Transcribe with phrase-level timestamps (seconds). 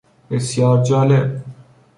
[0.29, 1.43] بسیار جالب